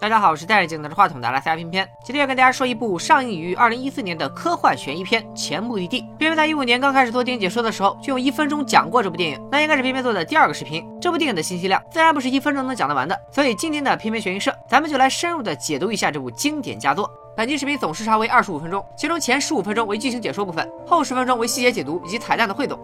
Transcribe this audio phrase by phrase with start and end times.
[0.00, 6.00] 大家好，我是戴着镜拿着话筒的阿拉斯加片片，今天要跟大家说一部上映于二零一四年的科幻悬疑片《前目的地》。
[6.16, 10.82] 偏偏在一五年刚开始做电影解说的时候，就用一分钟讲过这部电影，那应该是偏偏做的第二个视频。
[11.02, 17.10] 这部电影的信息量自然不是一分钟能讲得完的，所以今天的偏偏悬疑社，咱们就来深入的解读一下这部经典佳作。
[17.36, 22.80] 本期视频总时长为二十五分钟，其中前十五分钟为剧情解说部分，后十分钟为细节解读以及彩蛋的汇总。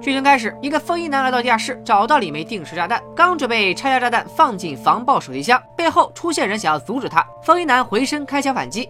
[0.00, 8.88] 剧情开始，一个风衣男来到地下室，找到了一枚定时炸弹，刚准备拆下炸弹放进防爆手提箱，背后出现人想要阻止他，风衣男回身开枪反击。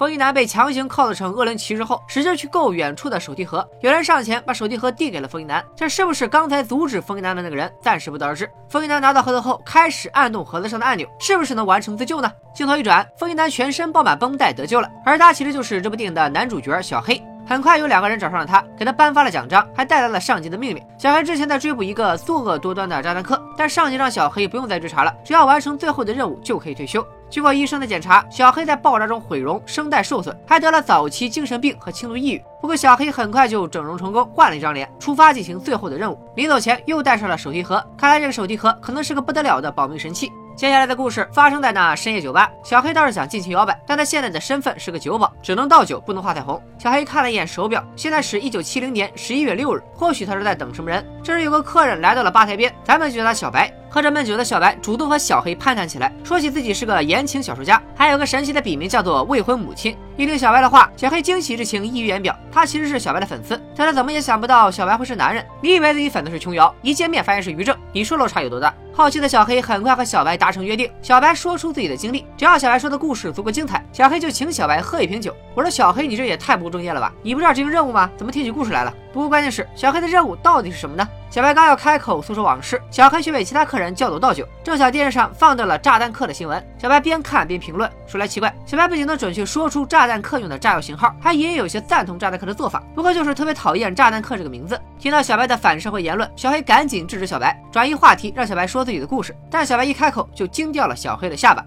[0.00, 3.68] 风衣男被强行 cos 成恶灵骑士后，使劲去够远处的手提盒。
[3.82, 7.70] 有人上前把手提盒递给了风衣男，这是不是刚才阻止风衣男的那个人？
[7.82, 8.50] 暂时不得而知。
[8.70, 12.32] 风衣男拿到盒子后，开始按动盒子上的按钮，是不是能完成自救呢？
[12.54, 17.22] 镜头一转，风衣男全身包满绷带得救了，而他其实就是这部电影的男主角小黑。
[17.50, 20.80] 很快有两个人找上了他，给他颁发了奖章，还带来了上级的命令。
[20.96, 27.04] 小黑之前在追捕一个作恶多端的炸弹客，但上级让小黑不用再追查了，只要完成最后的任务就可以退休。
[27.28, 32.44] 经过医生的检查，小黑在爆炸中毁容，声带受损，还得了早期精神病和轻度抑郁。
[32.60, 36.16] 不过小黑很快就整容成功，换了一张脸，出发进行最后的任务。
[36.36, 40.30] 临走前又带上了手提盒，看来这个手提盒可能是个不得了的保命神器。
[40.60, 46.62] 接下来的故事发生在那深夜酒吧，小黑倒是想尽情摇摆，但他现在的身份是个酒保，只能倒酒，不能画彩虹。
[46.78, 51.02] 小黑看了一眼手表，现在是一九七零年十一月六日，或许他是在等什么人。
[51.24, 53.72] 这时有个客人来到了吧台边，咱们就叫他小白。
[53.88, 59.96] 喝着闷酒的小白主动和小黑攀谈起来，说起自己是个言情小说家，还有个神奇的笔名叫做未婚母亲。
[60.16, 62.36] 一听小白的话，小黑惊喜之情溢于言表。
[62.52, 65.42] 他其实是小白的粉丝，但他怎么也想不到小白会是男人。
[65.62, 68.74] 你以为自己粉的是琼瑶，一见面发现是于正，你说落差有多大？
[68.92, 75.34] 好奇的小黑很快和小白达成约定，小白说出自己的经历，只要小白说的故事足够精彩，小黑就请小白喝一瓶酒。
[75.54, 77.10] 我说小黑，你这也太不务正业了吧？
[77.22, 78.10] 你不知道执行任务吗？
[78.16, 78.92] 怎么听起故事来了？
[79.12, 81.08] 不过关键是小黑的任务到底是什么呢？
[81.30, 84.46] 小白刚要开口诉说往事，小黑却被其他客人叫走倒酒。
[84.64, 87.88] 正巧电视上放到了炸弹客的新闻，小白边看边评论。
[88.06, 92.82] 说来奇怪，小白不仅能准确说出炸弹客用的炸药型号，还隐隐有些赞同炸弹客的做法。
[92.94, 94.80] 不过就是特别讨厌炸弹客这个名字。
[94.98, 99.36] 听到小白的反社会言论，小黑赶紧制止小白，转移话题，让小白说自己的故事。
[99.50, 101.62] 但小白一开口就惊掉了小黑的下巴。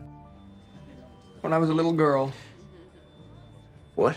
[1.43, 2.31] When I was a little girl.
[3.95, 4.15] What?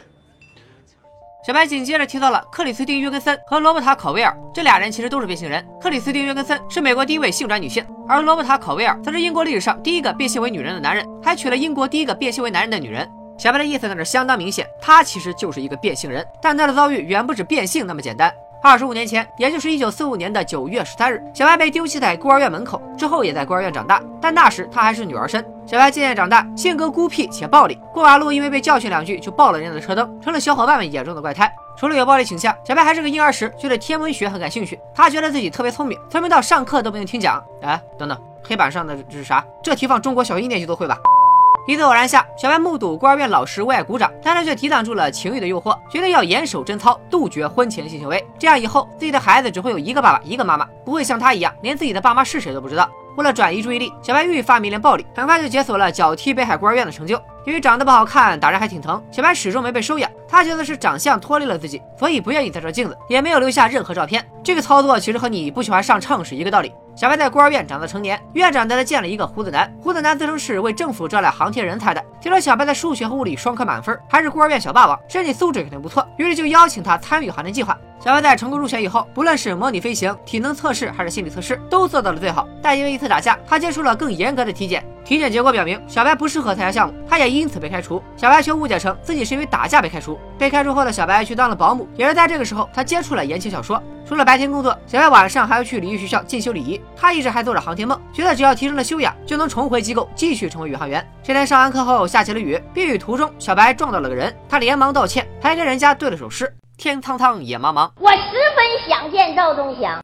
[1.47, 5.65] 小白紧接着提到了克里斯汀·约根森和罗伯塔·考威尔，这俩人其实都是变性人。
[5.81, 13.09] 克里斯汀·约根森是美国第一位性转女性，而罗伯塔·考威尔则是英国历史上第一个变性为女人的男人，还娶了英国第一个变性为男人的女人。
[13.39, 18.33] 小白的意思那是相当明显，他其实就是一个变性人，但他的遭遇远不止变性那么简单。
[18.63, 24.03] 二十五年前，也就是一九四五年的九月十三日，小白被丢弃在孤儿院门口，之后也在孤儿院长大。
[24.21, 25.45] 但那时他还是女儿身。
[25.67, 31.53] 小白渐渐长大，性格孤僻且暴力，过马路因为被教训两句就爆了人家的车灯，成了小伙伴们眼中的怪胎。
[31.77, 34.81] 除了有暴力倾向，小白还是个婴儿时就对天文学很感兴趣。
[34.95, 37.45] 他觉得自己特别聪明，聪明到上课都不用听讲。
[37.63, 39.45] 哎，等等，黑板上的这是啥？
[39.63, 40.99] 这题放中国小学一年级都会吧？
[41.67, 48.25] 一次偶然下，小白目睹孤儿院老师为爱鼓掌，但他却抵挡住了情欲的诱惑，决定要严守贞操，杜绝婚前性行为。
[48.39, 52.89] 这样以后，自己的孩子只会有一个爸爸，一个妈妈，不会像他一样，连自己的爸妈是谁都不知道。
[53.17, 57.21] 为了转移注意力，小白愈发迷恋暴力，很快就解锁了脚踢北海孤儿院的成就。
[57.47, 60.09] 由于长得不好看，打人还挺疼，小白始终没被收养。
[60.29, 64.25] 他觉得是长相脱离了自己，所以不愿意再照镜子，也没有留下任何照片。
[64.45, 66.73] 这个操作其实和你不喜欢上秤是一个道理。
[66.97, 69.71] 小白在孤儿院长到成年，院长带他见了一个胡子男。
[69.83, 77.77] 胡子男自称是为政府招揽航天人才的，听说小白在数学和物理双科满分，还是孤儿院小霸王，身体素质肯定不错，于是就邀请他参与航天计划。
[78.01, 82.49] 小白在成功入学以后，不论是模拟飞行、体能测试还是心理测试，都做到了最好。
[82.63, 84.83] 但因为一次打架，他接受了更严格的体检。
[85.05, 88.03] 体检结果表明，小白不适合参加项目，他也因此被开除。
[88.17, 90.19] 小白却误解成自己是因为打架被开除。
[90.39, 93.83] 被开除后的小白去当了保姆，也是在这个时候，他接触了言情小说。
[94.07, 96.81] 除了白天工作，小白晚上还要去礼仪学校进修礼仪。
[96.95, 101.05] 他一直还做着航天梦，觉得只要提升了修养，就能重回机构继续成为宇航员。
[101.23, 108.19] 这天上完课后，下起了雨，避雨途中，小白撞到了个人，他连忙道歉，还跟人家对了首诗：天苍苍，野茫茫，我十
[108.55, 110.01] 分想见赵忠祥。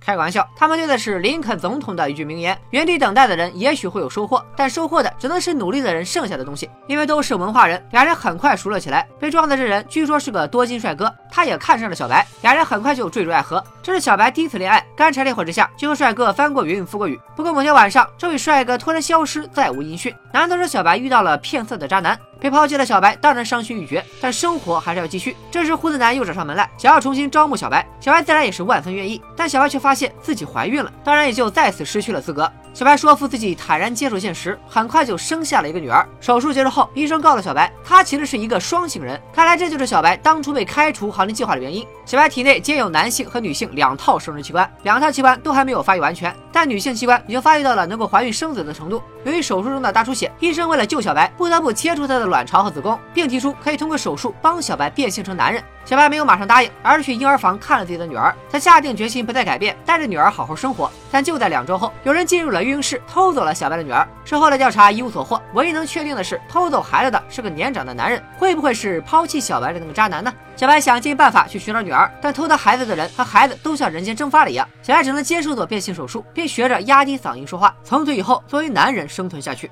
[0.00, 6.68] 开个玩笑，他们对的是林肯总统的一句名言：原地等待的人也许会有收获，但收获的只能是努力的人剩下的东西。
[6.86, 9.06] 因为都是文化人，俩人很快熟了起来。
[9.18, 13.62] 被撞的这人据说是个多金帅哥，他也看上了小白，俩人很快就坠入爱河。
[13.82, 17.20] 这是小白第一次恋爱，干柴烈火之下就和帅哥翻过云覆过雨。
[17.36, 20.14] 不过某天晚上，这位帅哥突然消失，再无音讯。
[20.32, 22.18] 难道是小白遇到了骗色的渣男？
[22.40, 25.36] 被抛弃的小白当然伤心欲绝，但生活还是要继续。
[25.50, 29.20] 这时胡子男又找上门来，想要重新招募小白，小白自然也是万分愿意。
[29.36, 32.50] 但小白却发现自己怀孕了，当然也就再次失去了资格。
[32.72, 36.08] 小白说服自己坦然接受现实，很快就生下了一个女儿。
[36.20, 39.20] 手术结束后，医生告诉小白，他其实是一个双性人。
[39.34, 41.84] 看来这就是小白当初被开除航天计划的原因。
[42.06, 49.02] 小白体内兼有男性和女性两套生殖器官，两套器官都还没有发育完全，但女性器官已经发育到了能够怀孕生子的程度。
[49.24, 52.98] 由于手术中的大出血，医生为了救小白，不得不切除她的卵巢和子宫。
[53.12, 55.62] 并提出可以通过手术帮小白变性成男人。
[55.84, 58.34] 小白没有马上答应，而是去婴儿房看了自己的女儿。
[58.50, 60.90] 他下定决心不再改变，带着女儿好好生活。
[61.10, 64.06] 但就在两周后，有人进入了育婴室，偷走了小白的女儿。
[64.24, 68.22] 事后的调查一无所获，唯一能确定的是，偷走孩子的是个年长的男人。
[68.38, 70.32] 会不会是抛弃小白的那个渣男呢？
[70.54, 74.68] 小白想尽办法去寻找女儿，但偷他孩子的人和孩子都像人间蒸发了一样。
[74.82, 79.68] 小白只能接受做变性手术，并学着压低嗓音说话，从此以后作为男人生存下去。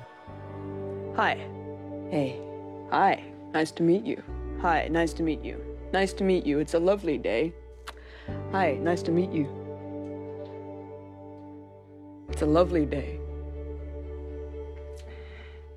[1.15, 1.37] 嗨，
[2.11, 2.33] 哎
[2.91, 4.23] Hi，hey，hi。Nice to meet you.
[4.61, 5.63] Hi, nice to meet you.
[5.93, 6.57] Nice to meet you.
[6.57, 7.53] It's a lovely day.
[8.51, 9.47] Hi, nice to meet you.
[12.29, 13.19] It's a lovely day.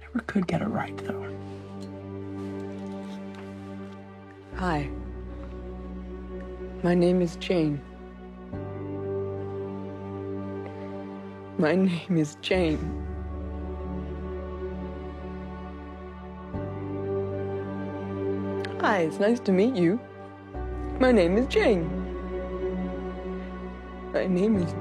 [0.00, 1.26] Never could get it right, though.
[4.56, 4.88] Hi.
[6.82, 7.78] My name is Jane.
[11.58, 13.01] My name is Jane.
[18.82, 20.00] Hi, it's nice to meet you.
[20.98, 21.88] My name is Jane.
[24.12, 24.74] My name is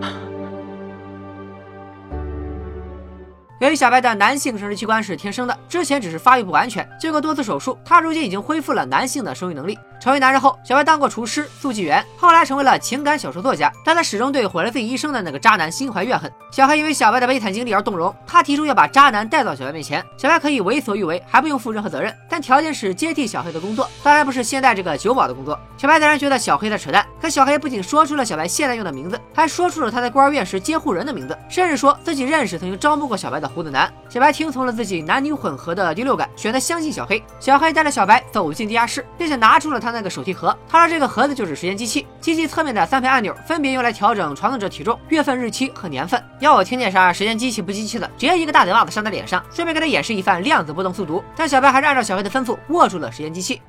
[3.58, 9.76] 由于小白的男性生殖器官是天生的，之前只是发育不完全，经过多次手术，他如今已经恢复了男性的生育能力。
[10.00, 13.72] 成为男人后，小白当过厨师、速记员，后来成为了情感小说作家。
[13.84, 16.32] 但他始终对毁了自己一生的那个渣男心怀怨恨。
[16.50, 25.58] 小黑因为小白的悲惨经历而动容，他提出要把渣男带到小白面前，小白可以为所欲为，还不用负任何责任，但条件是接替小黑的工作，当然不是现在这个酒保的工作。
[25.76, 33.92] 小白自然觉得小黑在扯淡，可小黑不仅说出了小白现在用的名字，还说出了他在孤儿院时监护人的名字，甚至说自己认识曾经招募过小白的胡子男。
[34.08, 37.22] 小白听从了自己男女混合的第六感，选择相信小黑。
[37.38, 40.56] 小黑带着小白走进地下室，并且拿出了他他那个手提盒。
[40.68, 46.22] 他说这个盒子就是时间机器，机器侧面的三排按钮分别用来调整传送者体重、月份、日期和年份。
[46.40, 51.24] 要我听见啥时间机器不机器的，直接一个大嘴巴子扇他脸上，顺便给他演示一番量子波动速读。
[51.34, 53.60] 但小白还是按照小黑的吩咐握住了时间机器。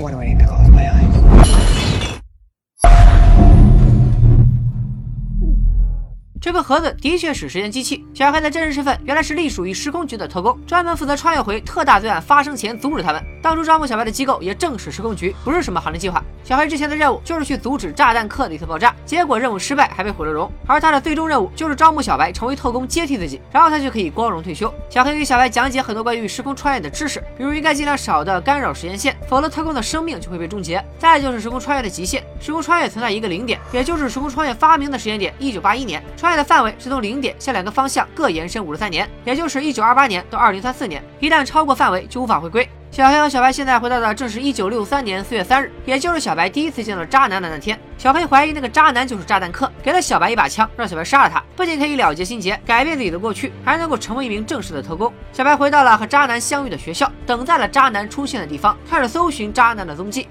[0.00, 1.93] Why do I need to close my eyes?
[6.44, 8.04] 这个盒子的确是时间机器。
[8.12, 13.24] 小黑的真实身份原来是隶属于时空局的特工，专门负责穿越回特大罪案发生前阻止他们。
[13.42, 16.22] 当初招募小白的机构也正是时空局，不是什么航天计划。
[16.42, 20.50] 小黑之前的任务就是去阻止炸弹客的一次爆炸，结果任务失败，还被毁了容。
[20.66, 24.72] 而他的最终任务就是招募小白成为特工，接替自己，然后他就可以光荣退休。
[24.90, 30.84] 小黑给小白讲解很多关于时空穿越的知识，比如应该尽量少的干扰时间线，否则特工的生命就会被终结。
[30.98, 36.02] 再就是时空穿越的极限，时空穿越存在一个零点，也就是时空穿越发明的时间点一九八一年。
[36.18, 41.02] 穿的范围是从零点向两个方向各延伸五十三年，也就是一九二八年到二零三四年。
[41.20, 42.68] 一旦超过范围，就无法回归。
[42.90, 47.76] 小黑和小白现在回到的正是一九六三年四月三日，也就是小白第一次见到渣男的那天。
[47.98, 55.12] 小黑怀疑那个渣男就是炸弹客，给了小白一把枪，让小白杀了他，不仅可以了结心结，改变自己的过去，还能够成为一名正式的特工。
[55.32, 60.28] 小白回到了和渣男相遇的学校，等在了渣男出现的地方，开始搜寻渣男的踪迹。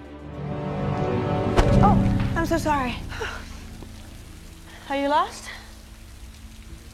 [1.82, 1.98] Oh,
[2.38, 2.94] I'm so sorry.
[4.88, 5.53] Are you lost?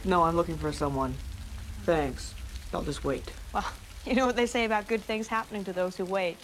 [0.09, 1.15] No, I'm looking for someone.
[1.87, 2.35] Thanks.
[2.73, 3.31] I'll just wait.
[3.53, 3.65] Well,
[4.05, 6.37] you know what they say about good things happening to those who wait.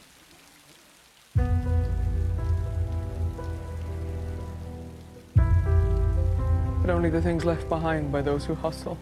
[6.82, 8.96] But only the things left behind by those who hustle.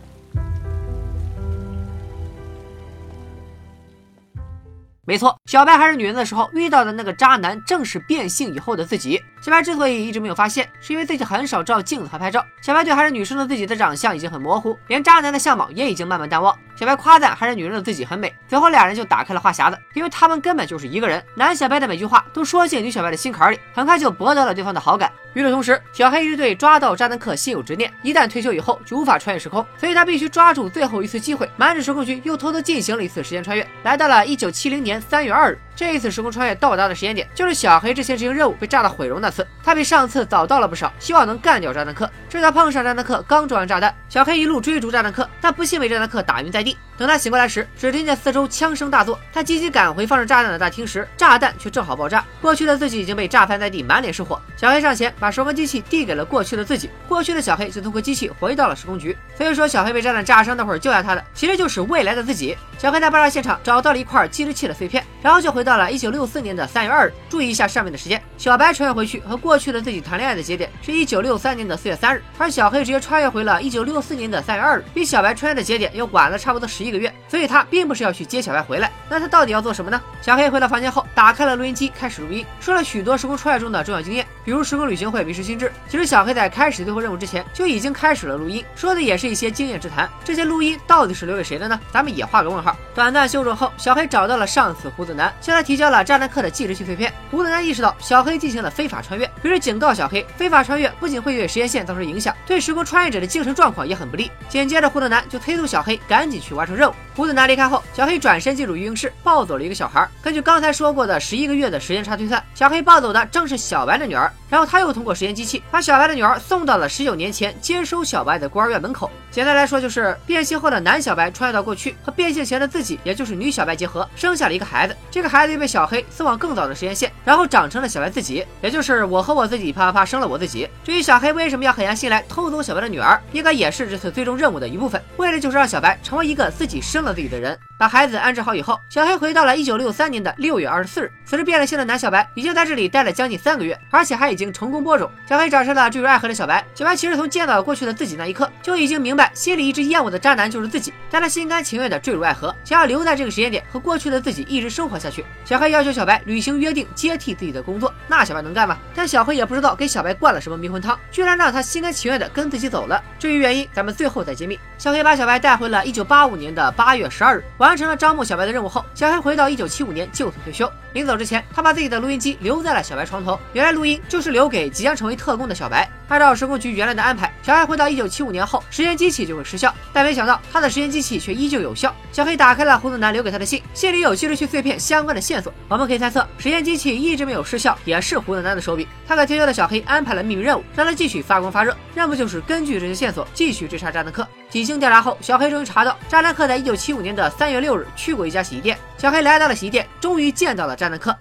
[5.05, 9.19] 没错，小白还是女人的时候遇到的那个渣男，正是变性以后的自己。
[9.44, 12.46] 小白之所以一直没有发现，是因为自己很少照镜子和拍照。
[12.62, 16.58] 小白对还是女生的自己的长相已经很模糊，连渣男的相貌也已经慢慢淡忘。
[16.78, 21.22] 小白夸赞还是女人的自己很美，随后俩人就打开了话匣子，因为他们根本就是一个人。
[21.36, 25.12] 男小白的每句话都说进女小白的心坎里，很快就博得了对方的好感。
[25.34, 35.60] 与此同时，小黑一直对抓到渣男客心有执念，一旦退休以后就无法穿越时空，所以他必须抓住最后一次机会，瞒着时空局又偷偷进行了一次时间穿越，来到了一九七零年三月二日。
[35.76, 39.46] 这一次时空穿越到达的时间点，就是小黑之前执行任务被炸到毁容那次。
[39.64, 42.10] 他比上次早到了不少，希望能干掉炸弹客。
[42.30, 46.78] 这才碰上炸弹客刚装完炸弹，小黑一路追逐炸弹客，但不幸被炸弹客打晕在地。
[46.96, 49.20] 等他醒过来时，只听见四周枪声大作。
[49.34, 52.24] 他急急赶回放着炸弹的大厅时，炸弹却正好爆炸。
[52.40, 54.40] 过去的自己已经被炸翻在地，满脸是火。
[54.56, 59.18] 小黑上前把时光机器递给了过去的自己，过去的小黑就通过机器回到了时空局。
[59.36, 62.56] 所以说，小黑被炸弹炸伤那会儿救下他的，其实就是未来的自己。
[62.78, 67.14] 小黑在爆炸现场找到了一块计时器的碎片，然后就回到了一九六四年的三月二日。
[67.30, 77.12] 注意一下上面的时间，小白穿越回去和过去的自己谈恋爱的节点是一九六三年的四月三日，而小黑直接穿越回了一九六四年的三月二日，比小白穿越的节点又晚了差不多十一个月。
[77.28, 80.00] 所以他并不是要去接小白回来，那他到底要做什么呢？
[80.22, 85.72] 小黑回到房间后，打开了录音机，开始录音，说了许多时空穿越中的重要经验，比如时空旅行会迷失心智。
[85.90, 90.08] 其实小黑在开始最后任务之前就已经开始了录音，说的也是一些经验之谈。
[90.24, 91.80] 这些录音到底是留给谁的呢？
[91.92, 92.76] 咱们也画个问号。
[92.94, 97.14] 短暂休整后，小黑找到了上司胡子男，向他提交了炸弹客的计时器碎片。
[97.30, 104.32] 胡子男意识到小黑进行了非法穿越，于是警告小黑，非法穿越不仅会对时间线造成影响，对时空穿越者的精神状况也很不利。
[104.50, 106.94] 紧接着，胡子男就催促小黑赶紧去完成任务。
[107.16, 110.10] 胡子男离开后，小黑转身进入育婴室，抱走了一个小孩。
[110.24, 114.32] 根据刚才说过的十一个月的时间差推算，小黑抱走的正是小白的女儿。
[114.54, 119.10] 然后他又通过实验机器把小白的女儿送到了十九年前接收小白的孤儿院门口。
[119.32, 124.96] 简单来说，就是变性后的男小白穿越到过去，和变性前的自己，也就是女小白结合，生下了一个孩子。
[125.10, 130.70] 这个孩子又被小黑送往更早的实验线，然后长成了小白自己，也就是我和我自己啪啪啪生了我自己。
[130.84, 137.58] 至于小黑为什么要狠下心来偷走小白的女儿，应该也是这次最终任务的一部分，为的就是让小白成为一个自己生了自己的人。
[137.76, 141.12] 把孩子安置好以后，小黑回到了一九六三年的六月二十四日。
[141.26, 145.10] 此时变了性的男小白已经在这里待了将近三个月，而且还已经成功播种。
[145.30, 146.66] 小黑找上了坠入爱河的小白。
[146.74, 155.24] 小白其实从见到过去的自己那一刻就已经明白，心里一直厌恶的渣男就是自己，但他心甘情愿的坠入爱河，想要留在这个时间点和过去的自己一直生活下去。
[155.46, 157.94] 小黑要求小白履行约定，接替自己的工作。
[158.08, 158.78] 那小白能干吗？
[158.96, 163.02] 但小黑也不知道给小白灌了什么迷魂汤，居然让他心甘情愿的跟自己走了。
[163.20, 164.60] 至于原因，咱们最后再揭秘。
[164.78, 170.70] 小黑把小白带回了一九八五年的八月十二日，完成了招募小白的任务后，小黑回到一九七五年就此退休。
[170.94, 173.40] 临走之前，他把自己的录音机留在了小白床头。
[173.54, 175.90] 原来录音就是留给即将成为特工的小白。
[176.10, 179.74] 按照时空局原来的安排，小黑回到一九七五年后，时间机器就会失效。
[179.92, 181.96] 但没想到他的时间机器却依旧有效。
[182.12, 185.52] 小黑打开了胡子男留给他的信，信里有计时器碎片相关的线索。
[185.68, 188.88] 我们可以猜测，时间机器一直没有失效，也是胡子男的手笔。
[189.08, 191.76] 他给退休的小黑安排了秘密任务，让他继续发光发热。
[191.96, 194.28] 任务就是根据这些线索继续追查炸弹客。
[194.50, 198.78] 几经调查后，小黑终于查到炸弹客在一九七五年的三月六日去过一家洗衣店。
[198.98, 201.16] 小黑来到了洗衣店，终于见到了炸弹客。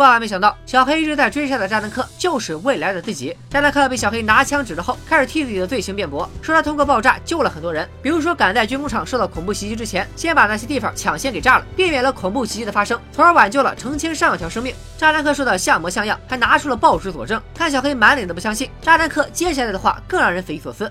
[0.00, 3.36] 万万没想到，小黑一直在追杀的炸弹客就是未来的自己。
[3.50, 14.74] 炸弹客被小黑拿枪指着后，开始替自己的罪行辩驳，说他通过爆炸救了很多人，比如说赶在军工厂受到恐怖袭击之前，先把那些地方抢先给炸了，避免了恐怖袭击的发生，从而挽救了成千上万条生命。
[14.96, 17.38] 炸弹客说的像模像样，还拿出了报纸佐证。
[17.54, 20.90] 看小黑满脸的不相信，炸弹客接下来的话更让人匪夷所思。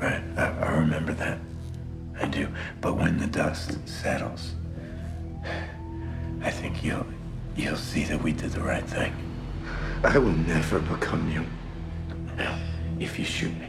[0.00, 0.22] Right?
[0.36, 1.38] I remember that.
[2.20, 2.46] I do.
[2.80, 4.54] But when the dust settles,
[6.42, 7.06] I think you'll
[7.56, 9.12] you'll see that we did the right thing.
[10.04, 11.44] I will never become you.
[13.00, 13.68] If you shoot me,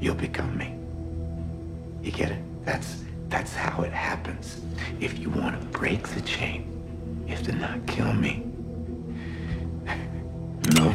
[0.00, 0.74] you'll become me.
[2.02, 2.64] You get it?
[2.64, 4.60] That's that's how it happens.
[5.00, 8.46] If you want to break the chain, you have to not kill me.
[10.74, 10.94] No.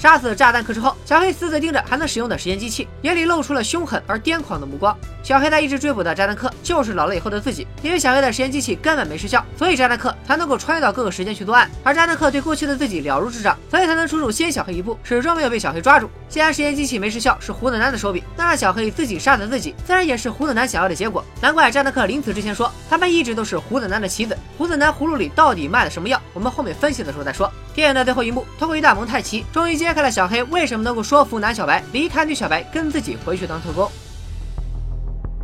[0.00, 4.96] 杀死炸弹客之后，小黑死死盯着还能使用的时间机器，眼里露出了凶狠而癫狂的目光。
[5.22, 11.70] 小黑在一直追捕的炸弹客就是老了以后的自己，因为小黑的时间机器根本没失效，所以炸弹客才能够穿越到各个时间去作案。
[11.84, 16.08] 而炸弹客对过去的自己了如指掌，所以才能出手先小黑一步，始终没有被小黑抓住。
[16.30, 21.22] 既然时间机器没失效是胡子男的手笔，那让小黑自己杀死自己，自然也是胡子男想要的结果。
[21.42, 24.34] 难怪炸弹客临死之前说他们一直都是胡子男的棋子。
[24.56, 26.18] 胡子男葫芦里到底卖了什么药？
[26.32, 27.52] 我们后面分析的时候再说。
[27.74, 33.90] 电影的最后一幕，通过一段蒙太奇，终于揭开了小黑为什么能够说服男小白离开女小白，跟自己回去当特工。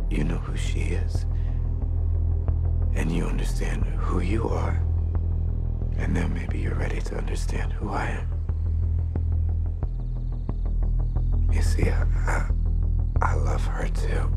[0.09, 1.25] You know who she is.
[2.95, 4.79] And you understand who you are.
[5.99, 8.27] And now maybe you're ready to understand who I am.
[11.51, 12.49] You see, I, I,
[13.21, 14.36] I love her too.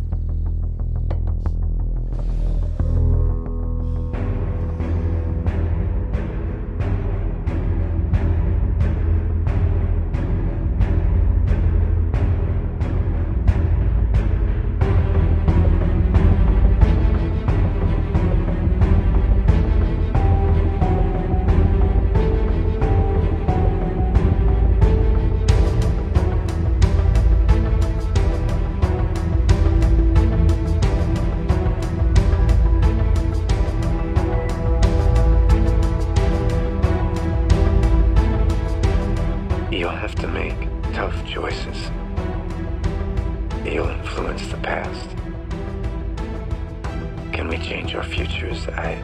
[47.70, 48.66] Change our futures?
[48.70, 49.00] I.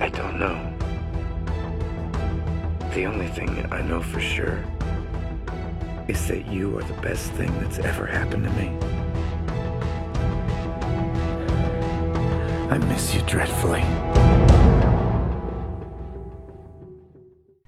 [0.00, 0.56] I don't know.
[2.94, 4.64] The only thing I know for sure
[6.06, 8.68] is that you are the best thing that's ever happened to me.
[12.70, 14.55] I miss you dreadfully.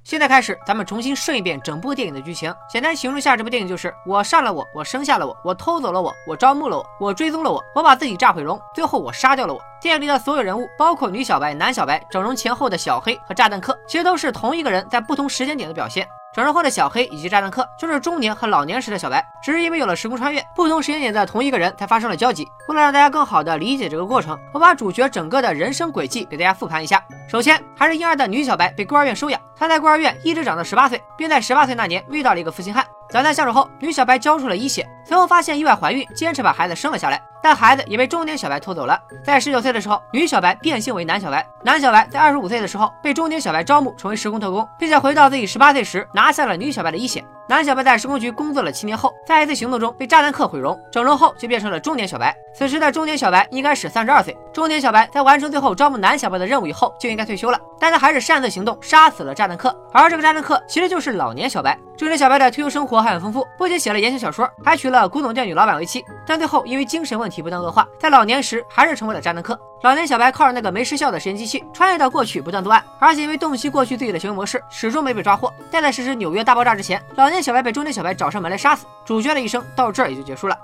[0.08, 2.50] 现在开始，咱们重新顺一遍整部电影的剧情。
[2.66, 9.60] 简单形容下，这部电影就是：我杀了我，我生下了我，我偷走了我，我招募了我，我追踪了我，我把自己炸毁容，最后我杀掉了我。
[9.82, 16.08] 电影里的所有人物，包括女小白、男小白，整容前后的小黑和炸弹客，其实都是同一个人在不同时间点的表现。
[16.38, 22.46] 整容后的小黑以及炸弹客，就是中年和老年时的小白，只是因为有了时空穿越，不同时间点的同一个人才发生了交集。
[22.68, 27.02] 为了让大家更好的理解这个过程，我把主角整个的人生轨迹给大家复盘一下。
[27.28, 32.86] 首先，还是婴儿的女小白被孤儿院收养，她在孤儿院一直长到十八岁，并在十八岁那年遇到了一个负心汉。
[33.10, 39.00] 短暂相处后，女小白交出了一血，随后发现意外怀孕，坚持把孩子生了下来，但孩子也被中年小白偷走了。
[39.24, 47.24] 在十九岁的时候，女小白变性为男小白，男小白在二十五岁的时候被中年小白招募成为时空特工，并且回到自己十八岁时拿下了女小白的一血。
[47.48, 52.36] 男小白在施工局工作了七年后，在一次行动中被炸弹客毁容，整容后就变成了中年小白。
[52.54, 54.36] 此时的中年小白应该是三十二岁。
[54.52, 59.74] 中年小白在完成最后招募男小白的任务以后就应该退休了，但他还是擅自行动，杀死了炸弹客。
[59.94, 61.78] 而这个炸弹客其实就是老年小白。
[61.96, 66.04] 中年小白的退休生活还很丰富，不仅写了言情小说，还娶了古董店女老板为妻。
[66.26, 69.58] 但最后因为精神问题不断恶化，在老年时还是成为了炸弹客。
[69.82, 75.52] 老年小白靠着那个没失效的实验机器穿越到过去，不断作案，而且因为洞悉过去自己的行为模式，始终没被抓获。
[75.70, 78.86] 但在实施纽约大爆炸之前，老年小白被中年小白找上门来杀死。
[79.04, 80.58] 主角的一生到这儿也就结束了。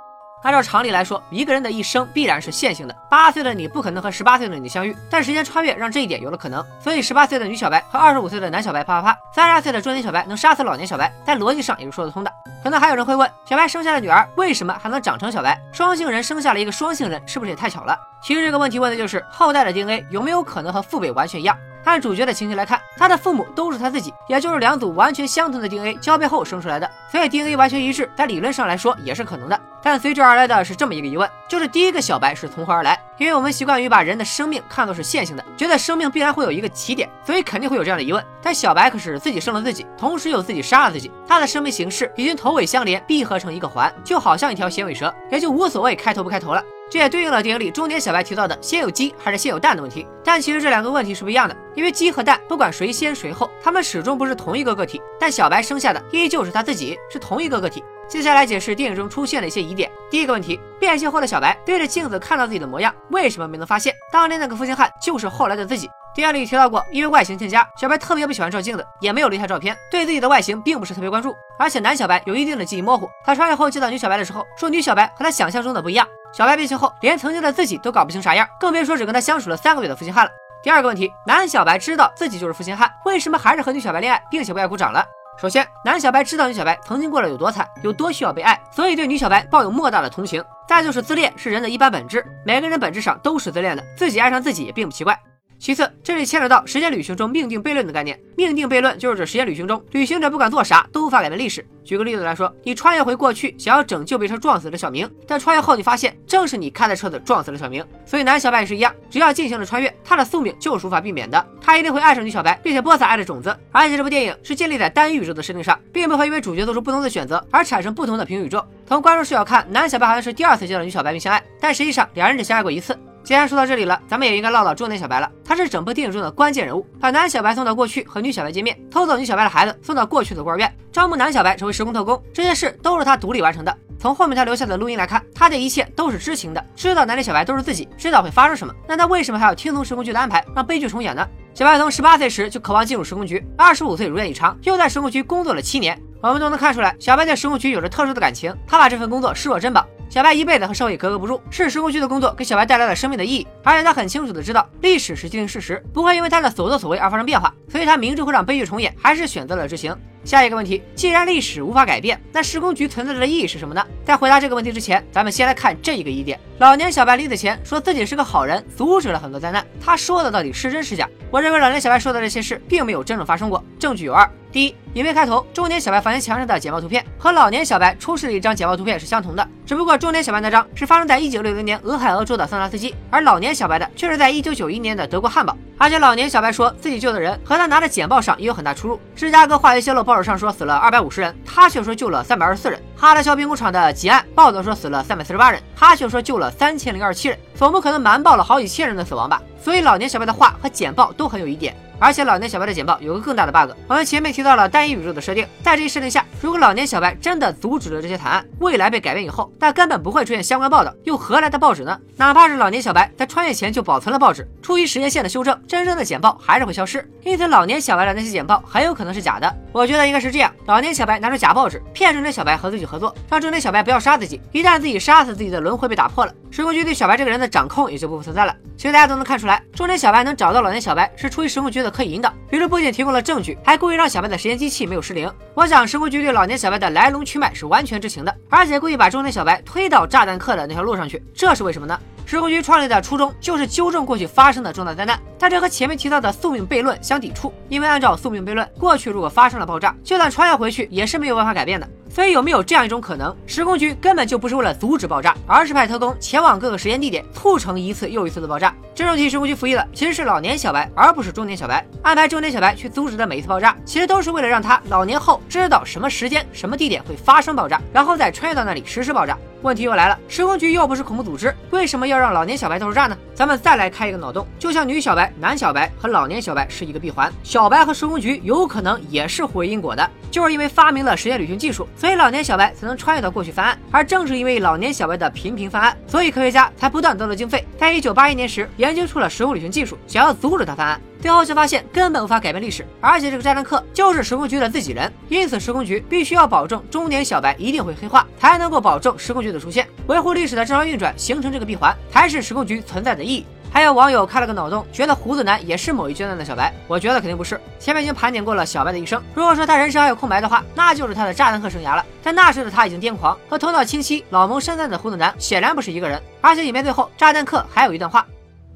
[0.45, 2.95] 按照常理来说，一个人的一生必然是线性的。
[3.09, 6.63] 八岁的你不可能和十八岁的你相遇，但时间穿越让这一点有了可能。
[6.79, 12.31] 所以，十八岁的女小白和二十五岁的男小白啪啪啪，三十二岁的中年小白能杀死老年小白，在逻辑上也是说得通的。
[12.63, 15.59] 可能还有人会问，小白生下的女儿为什么还能长成小白？
[15.73, 17.99] 双性人生下了一个双性人，是不是也太巧了？
[18.23, 21.57] 其实这个问题问的就是后代的 DNA 有没有可能和父辈完全一样？
[21.85, 29.61] 按主角的情节来看，他的父母都是他自己，也就是两组完全相同的 DNA 交配后生出来的，所以 DNA 完全一致，在理论上来说也是可能的。
[29.83, 32.99] 但随之而来的是这么一个疑问，就是第一个小白是从何而来？
[33.19, 38.25] 因为我们习惯于把人的生命看作是线性的，觉得生命必然会有一个起点，所以肯定会有这样的疑问。
[38.43, 46.65] 但小白可是自己生了自己，同时又自己杀了自己，他的生命形式已经头尾相连，闭合成一个环，就好像一条衔尾蛇，也就无所谓开头不开头了。
[46.91, 50.07] 这也对应了电影里中年小白提到的先有鸡还是先有蛋的问题。
[50.23, 55.01] 但其实这两个问题是不一样的，因为鸡和蛋不管谁先谁后，它们始终不是同一个个体。
[55.19, 57.83] 但小白生下的依旧是他自己，是同一个个体。
[58.09, 59.91] 接下来解释电影中出现的一些疑点。
[60.11, 65.91] 第一个问题，变性后的小白对着镜子看到自己的模样，为什么没能发现当年那个负心汉就是后来的自己？
[66.15, 71.35] 电影里提到过，因为外形欠佳，小白特别不喜欢照镜子，也没有留下照片，对自己的外形并不是特别关注。
[71.59, 76.07] 而且男小白有一定的记忆模糊，他穿越后见到女小白的时候，说女小白和他想象中的不一样。
[76.33, 80.31] 小白变性后，连曾经的自己都搞不清啥样，更别说只跟他相处了三个月的负心汉了。
[80.63, 85.05] 第二个问题，男小白知道自己就是负心汉，为什么还是和女小白恋爱，并且为爱鼓掌了？
[85.41, 90.43] 首先，男小白知道女小白曾经过得有多惨，有多需要被爱，所以对女小白抱有莫大的同情。
[90.67, 95.19] 再就是自恋是人的一般本质，每个人本质上都是自恋的，自己爱上自己也并不奇怪。
[95.65, 98.21] 其次，这里牵扯到时间旅行中命定悖论的概念。
[98.37, 101.67] 命定悖论就是指时间旅行中，旅行者不管做啥都无法改变历史。
[101.83, 107.83] 举个例子来说，你穿越回过去，想要拯救被车撞死的小明，但穿越后你发现正是你开的车子撞死了小明。
[108.05, 113.57] 所以男小白也是一样，只要进行了穿越，他的宿命就是无法避免的，他一定会爱上女小白，并且播撒爱的种子。
[113.73, 118.63] 而且这部电影是建立在单一宇宙的设定上，并不会因为主角做出不同的选择而产生不同的平行宇宙。
[118.85, 122.95] 从观众视角看，男小白好像是第二次见到女小白并相爱，但实际上两人只相爱过一次。
[123.25, 125.31] 既然说到这里了，咱们也应该唠唠中年小白了。
[125.43, 133.75] 他是整部电影中的关键人物，把男小白送到过去和女小白见面，偷走女小白的孩子送到过去的孤儿院，招募男小白成为时空特工，这些事都是他独立完成的。
[133.99, 138.75] 从后面他留下的录音来看，他这一切都是知情的，知道男女小白都是自己，知道会发生什么。
[138.87, 141.27] 那他为什么还要听从时空局的安排，让悲剧重演呢？
[141.55, 145.99] 小白从十八岁时就渴望进入时空局，二十五岁如愿以偿，又在时空局工作了七年。
[146.21, 149.87] 我们都能看出来，小白对时空局有着特殊的感情，他把这份工作视若珍宝。
[150.09, 159.97] 小白一辈子和社会格格不入，是时空局的工作给小白带来了生命的意义，而且他很清楚的知道历史是既定事实，不会因为他的所作所为而发生变化，所以他明知会让悲剧重演，还是选择了执行。
[160.23, 163.85] 下一个问题，既然历史无法改变，那时空局存在的意义是什么呢？
[164.05, 171.07] 在回答这个问题之前，咱们先来看这一个疑点：老年小白临死前说自己是个好人，阻止了很多灾难，他说的到底是真是假？
[171.31, 174.31] 我认为老年小白说的这些事并没有真正发生过，证据有二。
[174.51, 185.57] 第一，影片开头中年小白房间墙上的简报图片和老年小白出示的一张简报图片是相同的，只不过中年小白那张是发生在一九六零年俄亥俄州的桑拿斯基，而老年小白的却是在一九九一年的德国汉堡。
[185.77, 189.01] 而且老年小白说自己救的人和他拿的简报上也有很大出入。
[189.17, 192.81] 芝加哥化学泄漏报纸上说死了二百五十人，他却说救了三百二十四人。
[192.97, 199.43] 哈德肖兵工厂的劫案报道说死了三百四十八人，他却说救了三千零二十七人，总不可能瞒报了好几千人的死亡吧？
[199.61, 201.75] 所以老年小白的话和简报都很有疑点。
[202.05, 211.99] 而且老年小白的简报有个更大的 bug，我们前面提到了单一宇宙的设定，在这一设定下，如果老年小白真的阻止了这些惨案，未来被改变以后，那根本不会出现相关报道，又何来的报纸呢？
[212.19, 219.51] 哪怕是老年小白在穿越前就保存了报纸，出于时间线的修正，真正的简报还是会消失，因此老年小白的那些简报很有可能是假的。
[219.73, 224.43] 我觉得应该是这样：老年小白拿出假报纸，骗中年小白和自己合作，让中年小白不要杀自己。
[224.53, 228.55] 一旦自己杀死自己的轮回被打破了，时空局对小白这个人的掌控也就不复存在了。
[228.77, 235.33] 其实大家都能看出来，中年小白能找到老年小白是出于时空局的可以引导，比如不仅提供了证据，还故意让小白的时间机器没有失灵。
[235.55, 241.97] 我想时空局对老年小白的来龙去脉是完全知情的，而且故意把中年小白推到炸弹客的那条路上去，这是为什么呢？
[242.27, 251.89] 时空局创立的初衷就是纠正过去发生的重大灾难，但这和前面提到的宿命悖论相抵触，因为按照宿命悖论，过去如果发生了爆炸，就算穿越回去也是没有办法改变的。
[252.15, 258.73] 所以有没有这样一种可能，时空局根本就不是为了阻止爆炸，而是派特工前往各个实验地点，促成一次又一次的爆炸？
[258.95, 261.85] 这种替时空局服役的其实是老年小白，而不是中年小白。
[262.03, 269.37] 安排中年小白去阻止的每一次爆炸，其实都是为了让他老年后知道什么时间、什么地点会发生爆炸，然后再穿越到那里实施爆炸。
[269.63, 273.17] 问题又来了，时空局又不是恐怖组织，为什么要让老年小白投入炸呢？
[273.35, 280.09] 咱们再来开一个脑洞，就像女小白、男小白和老年小白是一个闭环，小白和时空局有可能也是互为因果的。
[280.31, 283.79] 就是因为发明了时间旅行技术，所以老年小白才能穿越到过去犯案。
[283.91, 291.01] 而正是因为老年小白的频频犯案，所以科学家才不断得到经费，在一九八一年时研究出了时空旅行技术，想要阻止他犯案。
[291.19, 303.47] 最后却发现根本无法改变历史，而且这个炸弹客就是时空局的自己人，因此时空局必须要保证中年小白一定会黑化，才能够保证时空局的出现，维护历史的正常运转，形成这个闭环，才是时空局存在的意义。
[303.75, 306.73] 还有网友开了个脑洞，觉得胡子男也是某一阶段的小白。
[306.87, 307.61] 我觉得肯定不是。
[307.81, 312.07] 前面已经盘点过了小白的一生，如果说他人生还有空白的话，那就是他的炸弹客生涯了。
[312.23, 316.23] 但那时的他已经癫狂，和头脑清晰、老谋深算的胡子男显然不是一个人。
[316.41, 318.25] 而且影片最后，炸弹客还有一段话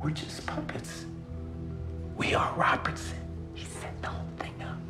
[0.02, 1.06] ：“We're just puppets.
[2.16, 3.14] We are Robertson.
[3.54, 4.80] He set the whole thing up.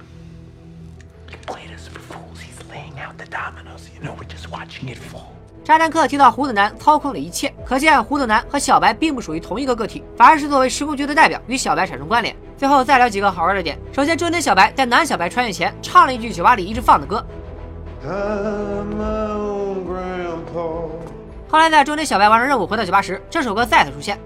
[1.28, 2.40] He played us for fools.
[2.40, 3.90] He's laying out the dominoes.
[3.94, 5.37] You know, we're just watching it fall.”
[5.68, 12.34] 炸弹客提到胡子男操控了一切，可见胡子男和小白并不属于同一个个体，反而是作为时空局的代表与小白产生关联。
[12.56, 13.78] 最后再聊几个好玩的点。
[13.92, 17.22] 首先，中年小白在男小白穿越前唱了一句酒吧里一直放的歌。
[21.50, 24.18] 后来在中年小白完成任务回到酒吧时，这首歌再次出现。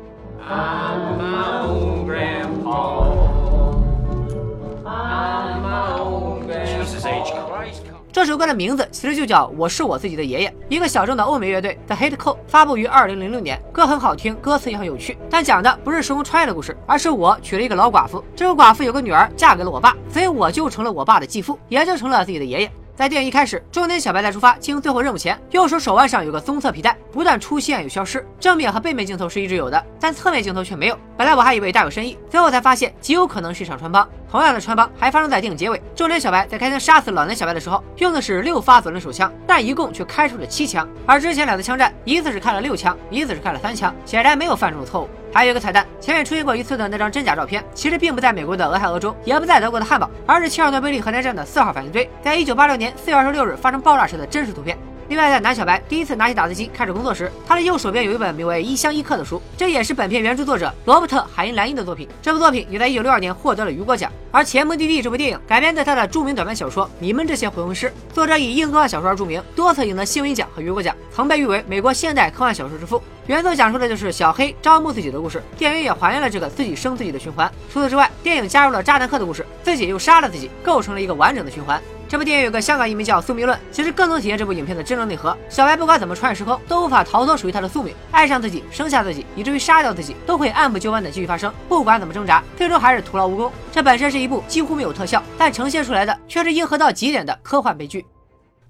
[8.12, 22.70] 这首歌的名字其实就叫《我是我自己的爷爷》，一个小众的欧美乐队 The Hit Co 发布于二零零六年，歌很好听，歌词也很有趣，但讲的不是时空穿越的故事，而是我娶了一个老寡妇，这个寡妇有个女儿嫁给了我爸，所以我就成了我爸的继父，也就成了自己的爷爷。
[22.94, 28.24] 在电影一开始，中年小白在出发进行最后任务前，右手手腕上有个棕色皮带，不断出现又消失。
[28.38, 30.98] 正面和背面镜头是一直有的，但侧面镜头却没有。
[31.16, 34.06] 本来我还以为大有深意，最后才发现极有可能是一场穿帮。
[34.32, 40.88] 同样的穿帮还发生在电影结尾，中年小白在开枪杀死老年小白的时候，用的是六发左轮手枪，但一共却开出了七枪。
[41.04, 45.08] 而之前两次枪战，一次是开了六枪，一次是开了三枪，显然没有犯这种错误。
[45.34, 54.78] 还有一个彩蛋，前面出现过一次的那张真假照片，其实并不在美国的俄亥俄州，也不在德国的汉堡，而是切尔诺贝利核电站的四号反应堆，在一九八六年四月二十六日发生爆炸时的真实图片。
[55.08, 62.08] 另外，在南小白第一次拿起打字机开始工作时，他的右手边有一本名为《一乡一客》的书，这也是本片原著作者罗伯特·海因莱因的作品。
[62.22, 64.10] 这部作品也在一九六二年获得了雨果奖。
[64.30, 73.02] 而《前目的地》这部电影改编自他的著名短篇小说《你们这些回魂师》，作者以硬科幻小说而著名，多次赢得新闻奖和雨果奖，曾被誉为美国现代科幻小说之父。
[73.26, 77.50] 原作讲述的就是小黑招募自己的故事，电影也还原了这个自己生自己的循环。
[77.70, 81.80] 除此之外，电影加入了炸弹客的故事，自己又杀了自己，构成了一个完整的循环。
[82.12, 85.34] 这部电影有个香港译名叫《宿命论》，其实更能体现这部影片的真正内核。
[85.48, 91.50] 小白不管怎么穿越时空，都无法逃脱属于他的宿命，爱上自己，生下自己，以至于杀掉自己，都会按部就班的继续发生。
[91.70, 93.50] 不管怎么挣扎，最终还是徒劳无功。
[93.72, 98.04] 这本身是一部几乎没有特效，但呈现出来的却是硬核到极点的科幻悲剧。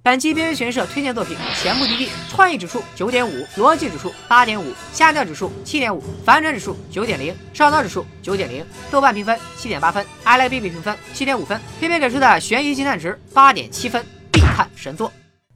[0.05, 15.13] 本期边缘悬社推荐作品《前目的地》，创意指数九点五，逻辑指数八点五，下掉指数七点五，反转指数九点零，上脑指数九点零，豆瓣评分七点八分，i like baby 评分七点五分，片片给出的悬疑惊叹值八点七分，必看神作。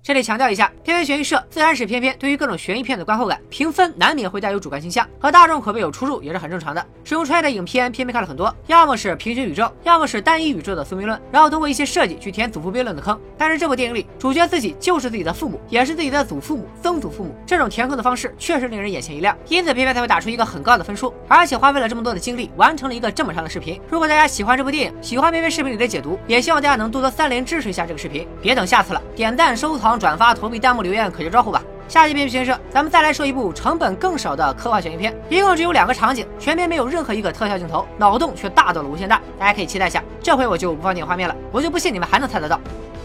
[0.07, 6.87] 这里强调一下，偏偏悬疑社自然是偏偏对于各种悬疑片的观后感评分难免会带有主观倾向，和大众口碑有出入也是很正常的。
[7.03, 13.21] 使用出来的影片偏偏看了很多，要么是平行宇宙，要么是单一宇宙的宿命论，然后通过一些设计去填祖父悖论的坑。
[13.37, 23.81] 但是这部电影里，主角自己就是自己的父母，也是自己的祖父母、曾祖父母，这种填坑的方式确实令人眼前一亮，因此偏偏才会打出一个很高的分数，而且花费了这么多的精力完成了一个这么长的视频。
[23.91, 29.96] 如果大家喜欢这部电影，喜欢偏偏视频里的解读，也希望大家能多多三连支持一下这个视频，别等下次了，点赞、收藏。
[29.99, 31.63] 转发、投币、弹幕、留言，可接招呼吧！
[31.89, 40.03] 下期片先生，咱们再来说一部成本更少的科幻悬疑片，一共只有两个场景，全片没有任何一个特效镜头，脑洞却大到了无限大，大家可以期待一下。
[40.21, 42.61] 这回我就不放电影画面了，我就不信你们还能猜得到。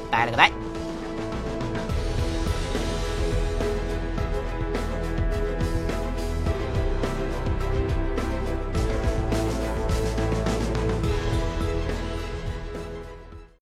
[0.09, 0.70] 拜了个拜。